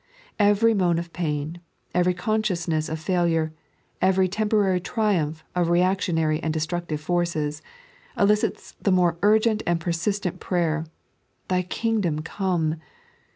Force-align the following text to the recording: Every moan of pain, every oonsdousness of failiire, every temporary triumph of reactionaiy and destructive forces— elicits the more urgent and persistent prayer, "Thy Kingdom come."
Every 0.39 0.73
moan 0.73 0.97
of 0.97 1.13
pain, 1.13 1.61
every 1.93 2.15
oonsdousness 2.15 2.89
of 2.89 2.97
failiire, 2.99 3.51
every 4.01 4.27
temporary 4.27 4.79
triumph 4.79 5.43
of 5.53 5.67
reactionaiy 5.67 6.39
and 6.41 6.51
destructive 6.51 6.99
forces— 6.99 7.61
elicits 8.17 8.71
the 8.81 8.91
more 8.91 9.19
urgent 9.21 9.61
and 9.67 9.79
persistent 9.79 10.39
prayer, 10.39 10.87
"Thy 11.49 11.61
Kingdom 11.61 12.23
come." 12.23 12.77